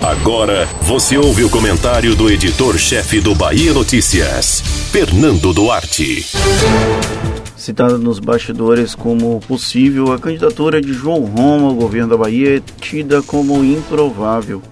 Agora 0.00 0.66
você 0.82 1.18
ouve 1.18 1.44
o 1.44 1.50
comentário 1.50 2.14
do 2.14 2.30
editor-chefe 2.30 3.20
do 3.20 3.34
Bahia 3.34 3.72
Notícias, 3.72 4.60
Fernando 4.90 5.52
Duarte. 5.52 6.24
Citada 7.56 7.98
nos 7.98 8.18
bastidores 8.18 8.94
como 8.94 9.38
possível, 9.40 10.12
a 10.12 10.18
candidatura 10.18 10.80
de 10.80 10.94
João 10.94 11.24
Roma 11.26 11.68
ao 11.68 11.74
governo 11.74 12.08
da 12.08 12.16
Bahia 12.16 12.56
é 12.56 12.62
tida 12.80 13.22
como 13.22 13.62
improvável. 13.62 14.62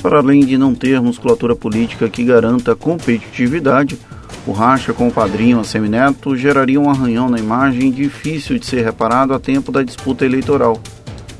Para 0.00 0.18
além 0.18 0.46
de 0.46 0.56
não 0.56 0.74
ter 0.74 1.00
musculatura 1.00 1.56
política 1.56 2.08
que 2.08 2.24
garanta 2.24 2.76
competitividade, 2.76 3.98
o 4.46 4.52
racha 4.52 4.92
com 4.92 5.08
o 5.08 5.12
padrinho 5.12 5.60
Assemineto 5.60 6.36
geraria 6.36 6.80
um 6.80 6.88
arranhão 6.88 7.28
na 7.28 7.38
imagem 7.38 7.90
difícil 7.90 8.58
de 8.58 8.64
ser 8.64 8.84
reparado 8.84 9.34
a 9.34 9.40
tempo 9.40 9.72
da 9.72 9.82
disputa 9.82 10.24
eleitoral. 10.24 10.80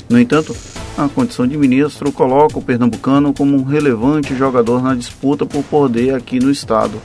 No 0.09 0.21
entanto, 0.21 0.55
a 0.97 1.09
condição 1.09 1.47
de 1.47 1.57
ministro 1.57 2.13
coloca 2.13 2.59
o 2.59 2.63
pernambucano 2.63 3.33
como 3.33 3.57
um 3.57 3.63
relevante 3.63 4.35
jogador 4.35 4.83
na 4.83 4.95
disputa 4.95 5.47
por 5.47 5.63
poder 5.65 6.15
aqui 6.15 6.39
no 6.39 6.51
estado. 6.51 7.01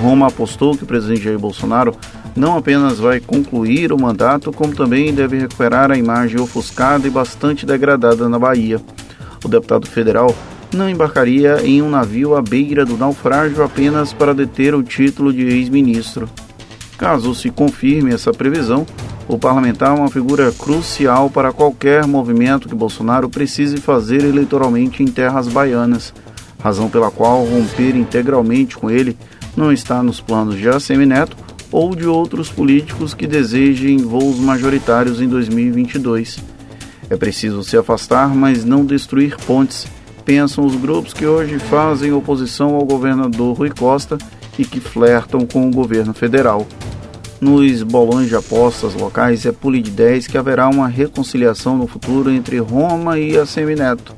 Roma 0.00 0.26
apostou 0.26 0.76
que 0.76 0.82
o 0.82 0.86
presidente 0.86 1.22
Jair 1.22 1.38
Bolsonaro 1.38 1.96
não 2.34 2.56
apenas 2.56 2.98
vai 2.98 3.20
concluir 3.20 3.92
o 3.92 4.00
mandato, 4.00 4.52
como 4.52 4.74
também 4.74 5.14
deve 5.14 5.38
recuperar 5.38 5.90
a 5.90 5.96
imagem 5.96 6.40
ofuscada 6.40 7.06
e 7.06 7.10
bastante 7.10 7.64
degradada 7.64 8.28
na 8.28 8.38
Bahia. 8.38 8.80
O 9.44 9.48
deputado 9.48 9.86
federal 9.86 10.34
não 10.74 10.90
embarcaria 10.90 11.64
em 11.64 11.80
um 11.80 11.88
navio 11.88 12.34
à 12.34 12.42
beira 12.42 12.84
do 12.84 12.96
naufrágio 12.96 13.62
apenas 13.62 14.12
para 14.12 14.34
deter 14.34 14.74
o 14.74 14.82
título 14.82 15.32
de 15.32 15.46
ex-ministro. 15.46 16.28
Caso 16.98 17.34
se 17.34 17.50
confirme 17.50 18.12
essa 18.12 18.32
previsão, 18.32 18.84
o 19.26 19.38
parlamentar 19.38 19.90
é 19.90 20.00
uma 20.00 20.10
figura 20.10 20.52
crucial 20.52 21.30
para 21.30 21.52
qualquer 21.52 22.06
movimento 22.06 22.68
que 22.68 22.74
Bolsonaro 22.74 23.28
precise 23.28 23.78
fazer 23.78 24.22
eleitoralmente 24.22 25.02
em 25.02 25.06
terras 25.06 25.48
baianas, 25.48 26.12
razão 26.62 26.90
pela 26.90 27.10
qual 27.10 27.44
romper 27.44 27.96
integralmente 27.96 28.76
com 28.76 28.90
ele 28.90 29.16
não 29.56 29.72
está 29.72 30.02
nos 30.02 30.20
planos 30.20 30.56
de 30.56 30.68
Assemineto 30.68 31.36
ou 31.70 31.94
de 31.94 32.06
outros 32.06 32.50
políticos 32.50 33.14
que 33.14 33.26
desejem 33.26 33.98
voos 33.98 34.38
majoritários 34.38 35.20
em 35.20 35.28
2022. 35.28 36.38
É 37.08 37.16
preciso 37.16 37.62
se 37.62 37.76
afastar, 37.76 38.34
mas 38.34 38.64
não 38.64 38.84
destruir 38.84 39.36
pontes 39.46 39.86
pensam 40.24 40.64
os 40.64 40.74
grupos 40.74 41.12
que 41.12 41.26
hoje 41.26 41.58
fazem 41.58 42.12
oposição 42.12 42.74
ao 42.74 42.84
governador 42.84 43.56
Rui 43.56 43.70
Costa 43.70 44.16
e 44.58 44.64
que 44.64 44.80
flertam 44.80 45.46
com 45.46 45.68
o 45.68 45.70
governo 45.70 46.14
federal. 46.14 46.66
Nos 47.40 47.82
bolões 47.82 48.28
de 48.28 48.36
apostas 48.36 48.94
locais 48.94 49.44
é 49.44 49.52
pule 49.52 49.82
de 49.82 49.90
10 49.90 50.26
que 50.28 50.38
haverá 50.38 50.68
uma 50.68 50.88
reconciliação 50.88 51.76
no 51.76 51.86
futuro 51.86 52.30
entre 52.30 52.58
Roma 52.58 53.18
e 53.18 53.36
a 53.36 53.44
Semineto. 53.44 54.14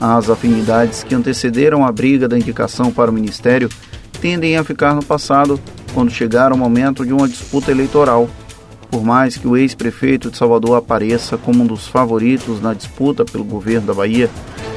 As 0.00 0.28
afinidades 0.28 1.02
que 1.02 1.14
antecederam 1.14 1.84
a 1.84 1.92
briga 1.92 2.28
da 2.28 2.36
indicação 2.38 2.90
para 2.90 3.10
o 3.10 3.14
ministério 3.14 3.68
tendem 4.20 4.56
a 4.56 4.64
ficar 4.64 4.94
no 4.94 5.04
passado 5.04 5.60
quando 5.94 6.10
chegar 6.10 6.52
o 6.52 6.58
momento 6.58 7.04
de 7.04 7.12
uma 7.12 7.28
disputa 7.28 7.70
eleitoral. 7.70 8.28
Por 8.90 9.04
mais 9.04 9.36
que 9.36 9.46
o 9.46 9.56
ex-prefeito 9.56 10.30
de 10.30 10.36
Salvador 10.36 10.76
apareça 10.76 11.38
como 11.38 11.62
um 11.62 11.66
dos 11.66 11.86
favoritos 11.86 12.60
na 12.60 12.74
disputa 12.74 13.24
pelo 13.24 13.44
governo 13.44 13.86
da 13.86 13.94
Bahia, 13.94 14.28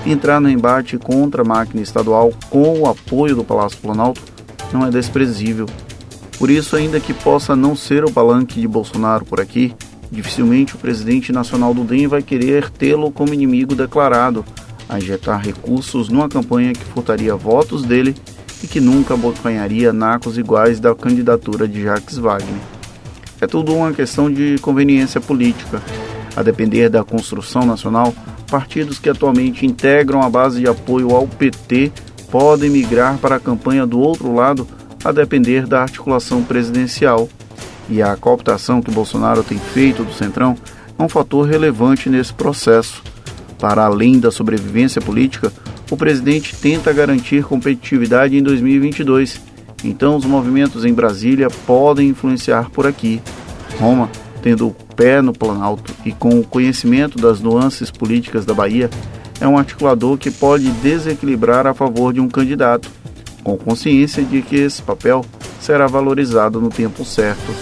entrar 0.05 0.39
no 0.39 0.49
embate 0.49 0.97
contra 0.97 1.41
a 1.41 1.45
máquina 1.45 1.81
estadual 1.81 2.31
com 2.49 2.81
o 2.81 2.87
apoio 2.87 3.35
do 3.35 3.43
Palácio 3.43 3.79
Planalto 3.79 4.21
não 4.71 4.85
é 4.85 4.89
desprezível. 4.89 5.67
Por 6.43 6.49
isso, 6.49 6.75
ainda 6.75 6.99
que 6.99 7.13
possa 7.13 7.55
não 7.55 7.73
ser 7.73 8.03
o 8.03 8.11
palanque 8.11 8.59
de 8.59 8.67
Bolsonaro 8.67 9.23
por 9.23 9.39
aqui, 9.39 9.73
dificilmente 10.11 10.75
o 10.75 10.77
presidente 10.77 11.31
nacional 11.31 11.73
do 11.73 11.85
DEM 11.85 12.07
vai 12.07 12.21
querer 12.21 12.69
tê-lo 12.69 13.09
como 13.13 13.33
inimigo 13.33 13.73
declarado, 13.73 14.43
a 14.89 14.97
injetar 14.97 15.39
recursos 15.39 16.09
numa 16.09 16.27
campanha 16.27 16.73
que 16.73 16.83
furtaria 16.83 17.33
votos 17.33 17.83
dele 17.83 18.13
e 18.61 18.67
que 18.67 18.81
nunca 18.81 19.13
abocanharia 19.13 19.93
nacos 19.93 20.37
iguais 20.37 20.81
da 20.81 20.93
candidatura 20.93 21.65
de 21.65 21.81
Jacques 21.81 22.17
Wagner. 22.17 22.59
É 23.39 23.47
tudo 23.47 23.73
uma 23.73 23.93
questão 23.93 24.29
de 24.29 24.57
conveniência 24.61 25.21
política. 25.21 25.81
A 26.35 26.43
depender 26.43 26.89
da 26.89 27.05
construção 27.05 27.65
nacional, 27.65 28.13
partidos 28.51 28.99
que 28.99 29.07
atualmente 29.07 29.65
integram 29.65 30.21
a 30.21 30.29
base 30.29 30.59
de 30.59 30.67
apoio 30.67 31.15
ao 31.15 31.25
PT 31.25 31.89
podem 32.29 32.69
migrar 32.69 33.17
para 33.19 33.37
a 33.37 33.39
campanha 33.39 33.87
do 33.87 33.97
outro 33.97 34.35
lado 34.35 34.67
a 35.03 35.11
depender 35.11 35.65
da 35.67 35.81
articulação 35.81 36.43
presidencial. 36.43 37.29
E 37.89 38.01
a 38.01 38.15
cooptação 38.15 38.81
que 38.81 38.91
Bolsonaro 38.91 39.43
tem 39.43 39.57
feito 39.57 40.03
do 40.03 40.13
Centrão 40.13 40.55
é 40.97 41.03
um 41.03 41.09
fator 41.09 41.47
relevante 41.47 42.09
nesse 42.09 42.33
processo. 42.33 43.03
Para 43.59 43.85
além 43.85 44.19
da 44.19 44.31
sobrevivência 44.31 45.01
política, 45.01 45.51
o 45.91 45.97
presidente 45.97 46.55
tenta 46.55 46.93
garantir 46.93 47.43
competitividade 47.43 48.37
em 48.37 48.43
2022. 48.43 49.41
Então, 49.83 50.15
os 50.15 50.25
movimentos 50.25 50.85
em 50.85 50.93
Brasília 50.93 51.49
podem 51.65 52.09
influenciar 52.09 52.69
por 52.69 52.87
aqui. 52.87 53.21
Roma 53.79 54.09
tendo 54.43 54.67
o 54.67 54.75
pé 54.95 55.21
no 55.21 55.31
Planalto 55.31 55.95
e 56.05 56.11
com 56.11 56.37
o 56.37 56.43
conhecimento 56.43 57.17
das 57.17 57.39
nuances 57.39 57.89
políticas 57.89 58.45
da 58.45 58.53
Bahia, 58.53 58.89
é 59.39 59.47
um 59.47 59.57
articulador 59.57 60.17
que 60.17 60.29
pode 60.29 60.69
desequilibrar 60.69 61.65
a 61.65 61.73
favor 61.73 62.13
de 62.13 62.19
um 62.19 62.27
candidato, 62.27 62.89
com 63.43 63.57
consciência 63.57 64.23
de 64.23 64.41
que 64.41 64.55
esse 64.55 64.81
papel 64.81 65.25
será 65.59 65.87
valorizado 65.87 66.61
no 66.61 66.69
tempo 66.69 67.03
certo. 67.03 67.53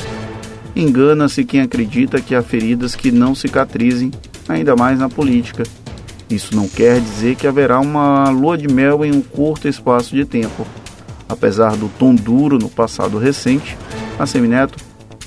Engana-se 0.75 1.44
quem 1.44 1.62
acredita 1.62 2.22
que 2.22 2.36
há 2.36 2.42
feridas 2.42 2.96
que 2.96 3.12
não 3.12 3.36
cicatrizem, 3.36 4.12
ainda 4.47 4.75
mais 4.75 4.97
na 4.97 5.09
política. 5.09 5.64
Isso 6.30 6.56
não 6.56 6.68
quer 6.68 7.02
dizer 7.02 7.36
que 7.36 7.46
haverá 7.46 7.80
uma 7.80 8.30
lua 8.30 8.58
de 8.58 8.68
mel 8.68 9.03
em 9.03 9.12
um 9.12 9.22
curto 9.22 9.68
espaço 9.68 10.16
de 10.16 10.24
tempo. 10.24 10.66
Apesar 11.28 11.75
do 11.75 11.90
tom 11.90 12.16
duro 12.16 12.58
no 12.58 12.70
passado 12.70 13.18
recente, 13.18 13.78
a 14.18 14.25
Semineto 14.25 14.78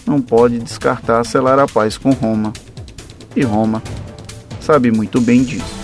não 0.06 0.20
pode 0.20 0.59
descartar 0.59 1.25
selar 1.25 1.59
a 1.59 1.66
paz 1.66 1.98
com 1.98 2.10
Roma. 2.10 2.53
E 3.37 3.43
Roma 3.43 3.82
sabe 4.60 4.91
muito 4.91 5.20
bem 5.20 5.43
disso. 5.43 5.84